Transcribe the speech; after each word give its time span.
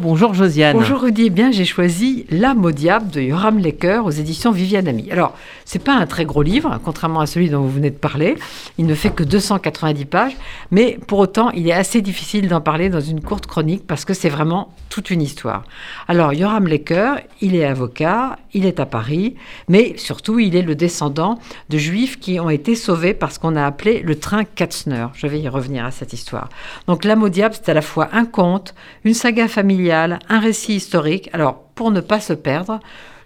Bonjour 0.00 0.32
Josiane. 0.32 0.76
Bonjour 0.76 1.00
Rudy, 1.00 1.24
eh 1.26 1.30
bien 1.30 1.50
j'ai 1.50 1.64
choisi 1.64 2.24
L'âme 2.30 2.64
au 2.64 2.70
diable 2.70 3.10
de 3.10 3.20
Yoram 3.20 3.58
Lecker 3.58 4.00
aux 4.04 4.12
éditions 4.12 4.52
Viviane 4.52 4.86
Ami. 4.86 5.10
Alors, 5.10 5.34
c'est 5.64 5.82
pas 5.82 5.94
un 5.94 6.06
très 6.06 6.24
gros 6.24 6.42
livre, 6.42 6.78
contrairement 6.84 7.18
à 7.18 7.26
celui 7.26 7.50
dont 7.50 7.62
vous 7.62 7.68
venez 7.68 7.90
de 7.90 7.96
parler. 7.96 8.36
Il 8.78 8.86
ne 8.86 8.94
fait 8.94 9.10
que 9.10 9.24
290 9.24 10.04
pages, 10.04 10.36
mais 10.70 11.00
pour 11.08 11.18
autant, 11.18 11.50
il 11.50 11.66
est 11.66 11.72
assez 11.72 12.00
difficile 12.00 12.46
d'en 12.46 12.60
parler 12.60 12.90
dans 12.90 13.00
une 13.00 13.20
courte 13.20 13.48
chronique 13.48 13.88
parce 13.88 14.04
que 14.04 14.14
c'est 14.14 14.28
vraiment 14.28 14.72
toute 14.88 15.10
une 15.10 15.20
histoire. 15.20 15.64
Alors, 16.06 16.32
Yoram 16.32 16.68
Lecker, 16.68 17.14
il 17.40 17.56
est 17.56 17.64
avocat, 17.64 18.38
il 18.54 18.66
est 18.66 18.78
à 18.78 18.86
Paris, 18.86 19.34
mais 19.68 19.94
surtout, 19.96 20.38
il 20.38 20.54
est 20.54 20.62
le 20.62 20.76
descendant 20.76 21.40
de 21.70 21.78
juifs 21.78 22.20
qui 22.20 22.38
ont 22.38 22.50
été 22.50 22.76
sauvés 22.76 23.14
par 23.14 23.32
ce 23.32 23.40
qu'on 23.40 23.56
a 23.56 23.66
appelé 23.66 24.00
le 24.02 24.14
train 24.14 24.44
Katzner. 24.44 25.08
Je 25.14 25.26
vais 25.26 25.40
y 25.40 25.48
revenir 25.48 25.84
à 25.84 25.90
cette 25.90 26.12
histoire. 26.12 26.48
Donc, 26.86 27.04
L'âme 27.04 27.24
au 27.24 27.28
diable, 27.28 27.56
c'est 27.56 27.68
à 27.68 27.74
la 27.74 27.82
fois 27.82 28.08
un 28.12 28.24
conte, 28.24 28.74
une 29.04 29.14
saga 29.14 29.48
familiale, 29.48 29.87
un 29.92 30.40
récit 30.40 30.74
historique. 30.74 31.30
Alors, 31.32 31.62
pour 31.74 31.90
ne 31.90 32.00
pas 32.00 32.20
se 32.20 32.32
perdre, 32.32 32.80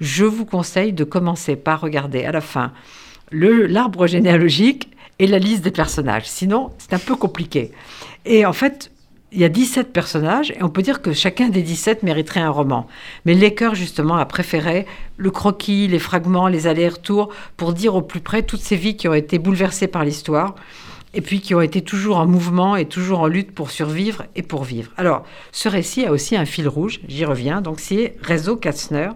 je 0.00 0.24
vous 0.24 0.44
conseille 0.44 0.92
de 0.92 1.04
commencer 1.04 1.56
par 1.56 1.80
regarder 1.80 2.24
à 2.24 2.32
la 2.32 2.40
fin 2.40 2.72
l'arbre 3.30 4.06
généalogique 4.06 4.90
et 5.18 5.26
la 5.26 5.38
liste 5.38 5.62
des 5.62 5.70
personnages. 5.70 6.28
Sinon, 6.28 6.70
c'est 6.78 6.94
un 6.94 6.98
peu 6.98 7.16
compliqué. 7.16 7.72
Et 8.24 8.46
en 8.46 8.52
fait, 8.52 8.90
il 9.32 9.40
y 9.40 9.44
a 9.44 9.48
17 9.48 9.92
personnages 9.92 10.52
et 10.52 10.62
on 10.62 10.70
peut 10.70 10.80
dire 10.80 11.02
que 11.02 11.12
chacun 11.12 11.48
des 11.48 11.62
17 11.62 12.02
mériterait 12.02 12.40
un 12.40 12.50
roman. 12.50 12.86
Mais 13.26 13.34
Lecker, 13.34 13.74
justement, 13.74 14.16
a 14.16 14.24
préféré 14.24 14.86
le 15.16 15.30
croquis, 15.30 15.88
les 15.88 15.98
fragments, 15.98 16.48
les 16.48 16.66
allers-retours 16.66 17.28
pour 17.56 17.74
dire 17.74 17.94
au 17.94 18.02
plus 18.02 18.20
près 18.20 18.42
toutes 18.42 18.60
ces 18.62 18.76
vies 18.76 18.96
qui 18.96 19.08
ont 19.08 19.14
été 19.14 19.38
bouleversées 19.38 19.88
par 19.88 20.04
l'histoire 20.04 20.54
et 21.14 21.20
puis 21.20 21.40
qui 21.40 21.54
ont 21.54 21.60
été 21.60 21.82
toujours 21.82 22.18
en 22.18 22.26
mouvement 22.26 22.76
et 22.76 22.86
toujours 22.86 23.20
en 23.20 23.26
lutte 23.26 23.52
pour 23.52 23.70
survivre 23.70 24.24
et 24.36 24.42
pour 24.42 24.64
vivre. 24.64 24.92
Alors, 24.96 25.24
ce 25.52 25.68
récit 25.68 26.04
a 26.04 26.12
aussi 26.12 26.36
un 26.36 26.44
fil 26.44 26.68
rouge, 26.68 27.00
j'y 27.08 27.24
reviens, 27.24 27.60
donc 27.60 27.80
c'est 27.80 28.16
Réseau 28.22 28.56
Katzner. 28.56 29.10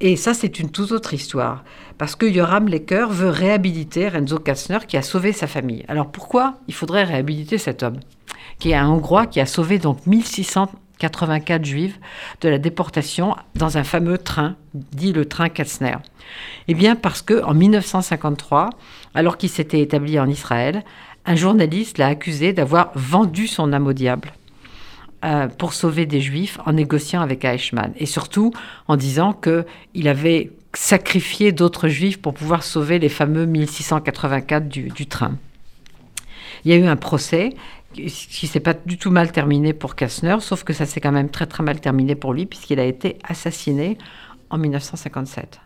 Et 0.00 0.16
ça, 0.16 0.34
c'est 0.34 0.58
une 0.58 0.70
toute 0.70 0.92
autre 0.92 1.14
histoire. 1.14 1.64
Parce 1.98 2.16
que 2.16 2.26
Yoram 2.26 2.66
Lecker 2.66 3.06
veut 3.10 3.28
réhabiliter 3.28 4.08
Renzo 4.08 4.38
Katzner 4.38 4.80
qui 4.88 4.96
a 4.96 5.02
sauvé 5.02 5.32
sa 5.32 5.46
famille. 5.46 5.84
Alors 5.86 6.10
pourquoi 6.10 6.54
il 6.66 6.74
faudrait 6.74 7.04
réhabiliter 7.04 7.58
cet 7.58 7.82
homme 7.82 8.00
Qui 8.58 8.72
est 8.72 8.74
un 8.74 8.88
Hongrois 8.88 9.26
qui 9.26 9.40
a 9.40 9.46
sauvé 9.46 9.78
donc 9.78 9.98
1684 11.00 11.64
juifs 11.64 12.00
de 12.40 12.48
la 12.48 12.58
déportation 12.58 13.36
dans 13.54 13.78
un 13.78 13.84
fameux 13.84 14.18
train, 14.18 14.56
dit 14.74 15.12
le 15.12 15.26
train 15.26 15.48
Katzner. 15.48 15.96
Eh 16.68 16.74
bien 16.74 16.96
parce 16.96 17.22
que 17.22 17.42
en 17.42 17.54
1953, 17.54 18.70
alors 19.14 19.36
qu'il 19.36 19.50
s'était 19.50 19.80
établi 19.80 20.18
en 20.18 20.28
Israël, 20.28 20.82
un 21.26 21.36
journaliste 21.36 21.98
l'a 21.98 22.08
accusé 22.08 22.52
d'avoir 22.52 22.90
vendu 22.94 23.46
son 23.46 23.72
âme 23.72 23.86
au 23.86 23.92
diable 23.92 24.32
euh, 25.24 25.48
pour 25.48 25.72
sauver 25.72 26.06
des 26.06 26.20
juifs 26.20 26.58
en 26.66 26.72
négociant 26.72 27.22
avec 27.22 27.44
Eichmann. 27.44 27.92
Et 27.96 28.06
surtout 28.06 28.52
en 28.88 28.96
disant 28.96 29.32
qu'il 29.32 30.08
avait 30.08 30.50
sacrifié 30.74 31.52
d'autres 31.52 31.88
juifs 31.88 32.20
pour 32.20 32.34
pouvoir 32.34 32.62
sauver 32.62 32.98
les 32.98 33.08
fameux 33.08 33.46
1684 33.46 34.68
du, 34.68 34.88
du 34.88 35.06
train. 35.06 35.36
Il 36.64 36.70
y 36.70 36.74
a 36.74 36.76
eu 36.76 36.86
un 36.86 36.96
procès 36.96 37.50
qui 37.92 38.46
s'est 38.46 38.60
pas 38.60 38.74
du 38.74 38.98
tout 38.98 39.10
mal 39.10 39.30
terminé 39.30 39.72
pour 39.72 39.94
Kastner, 39.94 40.36
sauf 40.40 40.64
que 40.64 40.72
ça 40.72 40.84
s'est 40.84 41.00
quand 41.00 41.12
même 41.12 41.30
très 41.30 41.46
très 41.46 41.62
mal 41.62 41.80
terminé 41.80 42.16
pour 42.16 42.32
lui 42.32 42.46
puisqu'il 42.46 42.80
a 42.80 42.84
été 42.84 43.18
assassiné 43.22 43.98
en 44.50 44.58
1957. 44.58 45.60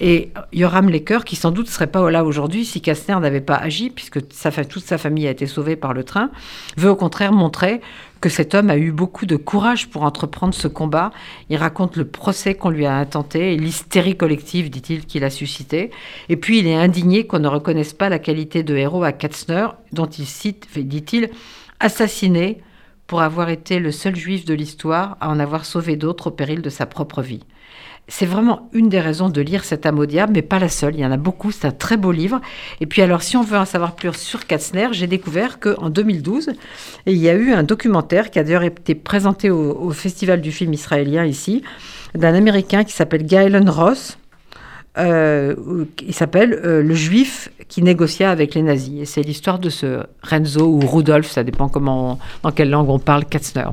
Et 0.00 0.32
Yoram 0.52 0.88
Lecker, 0.88 1.20
qui 1.24 1.36
sans 1.36 1.52
doute 1.52 1.66
ne 1.66 1.70
serait 1.70 1.86
pas 1.86 2.10
là 2.10 2.24
aujourd'hui 2.24 2.64
si 2.64 2.80
Kastner 2.80 3.18
n'avait 3.20 3.40
pas 3.40 3.56
agi, 3.56 3.90
puisque 3.90 4.20
toute 4.68 4.84
sa 4.84 4.98
famille 4.98 5.26
a 5.28 5.30
été 5.30 5.46
sauvée 5.46 5.76
par 5.76 5.94
le 5.94 6.02
train, 6.02 6.30
veut 6.76 6.90
au 6.90 6.96
contraire 6.96 7.32
montrer 7.32 7.80
que 8.20 8.28
cet 8.28 8.54
homme 8.54 8.70
a 8.70 8.76
eu 8.76 8.90
beaucoup 8.90 9.26
de 9.26 9.36
courage 9.36 9.88
pour 9.88 10.02
entreprendre 10.02 10.54
ce 10.54 10.66
combat. 10.66 11.12
Il 11.50 11.56
raconte 11.58 11.96
le 11.96 12.06
procès 12.06 12.54
qu'on 12.54 12.70
lui 12.70 12.86
a 12.86 12.96
intenté 12.96 13.52
et 13.52 13.56
l'hystérie 13.56 14.16
collective, 14.16 14.70
dit-il, 14.70 15.06
qu'il 15.06 15.24
a 15.24 15.30
suscité. 15.30 15.90
Et 16.28 16.36
puis 16.36 16.58
il 16.58 16.66
est 16.66 16.74
indigné 16.74 17.26
qu'on 17.26 17.38
ne 17.38 17.48
reconnaisse 17.48 17.92
pas 17.92 18.08
la 18.08 18.18
qualité 18.18 18.62
de 18.62 18.74
héros 18.74 19.04
à 19.04 19.12
Katzner, 19.12 19.68
dont 19.92 20.06
il 20.06 20.26
cite, 20.26 20.66
dit-il, 20.76 21.30
assassiné 21.80 22.62
pour 23.06 23.20
avoir 23.20 23.50
été 23.50 23.78
le 23.78 23.92
seul 23.92 24.16
juif 24.16 24.44
de 24.44 24.54
l'histoire 24.54 25.16
à 25.20 25.28
en 25.28 25.38
avoir 25.38 25.64
sauvé 25.66 25.96
d'autres 25.96 26.28
au 26.28 26.30
péril 26.30 26.62
de 26.62 26.70
sa 26.70 26.86
propre 26.86 27.22
vie. 27.22 27.44
C'est 28.06 28.26
vraiment 28.26 28.68
une 28.74 28.90
des 28.90 29.00
raisons 29.00 29.30
de 29.30 29.40
lire 29.40 29.64
cet 29.64 29.86
âme 29.86 30.04
mais 30.30 30.42
pas 30.42 30.58
la 30.58 30.68
seule. 30.68 30.94
Il 30.94 31.00
y 31.00 31.06
en 31.06 31.12
a 31.12 31.16
beaucoup. 31.16 31.50
C'est 31.52 31.66
un 31.66 31.70
très 31.70 31.96
beau 31.96 32.12
livre. 32.12 32.40
Et 32.80 32.86
puis 32.86 33.00
alors, 33.00 33.22
si 33.22 33.36
on 33.36 33.42
veut 33.42 33.56
en 33.56 33.64
savoir 33.64 33.94
plus 33.94 34.12
sur 34.12 34.46
Katzner, 34.46 34.88
j'ai 34.92 35.06
découvert 35.06 35.58
qu'en 35.58 35.88
2012, 35.88 36.52
il 37.06 37.16
y 37.16 37.30
a 37.30 37.34
eu 37.34 37.52
un 37.52 37.62
documentaire 37.62 38.30
qui 38.30 38.38
a 38.38 38.44
d'ailleurs 38.44 38.62
été 38.62 38.94
présenté 38.94 39.50
au, 39.50 39.90
Festival 39.90 40.40
du 40.40 40.52
film 40.52 40.72
israélien 40.74 41.24
ici, 41.24 41.62
d'un 42.14 42.34
Américain 42.34 42.84
qui 42.84 42.92
s'appelle 42.92 43.24
Galen 43.24 43.70
Ross. 43.70 44.18
Euh, 44.98 45.54
il 46.06 46.14
s'appelle 46.14 46.60
euh, 46.64 46.82
Le 46.82 46.94
Juif 46.94 47.50
qui 47.68 47.82
négocia 47.82 48.30
avec 48.30 48.54
les 48.54 48.62
nazis. 48.62 49.00
Et 49.00 49.04
c'est 49.06 49.22
l'histoire 49.22 49.58
de 49.58 49.70
ce 49.70 50.04
Renzo 50.22 50.66
ou 50.66 50.80
Rudolf, 50.80 51.30
ça 51.30 51.42
dépend 51.42 51.68
comment 51.68 52.18
dans 52.42 52.52
quelle 52.52 52.70
langue 52.70 52.90
on 52.90 52.98
parle, 52.98 53.24
Katzner. 53.24 53.70